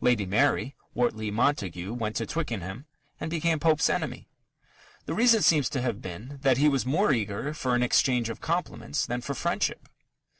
[0.00, 2.86] Lady Mary, Wortley Montagu went to Twickenham
[3.20, 4.26] and became Pope's enemy.
[5.06, 8.40] The reason seems to have been that he was more eager for an exchange of
[8.40, 9.88] compliments than for friendship.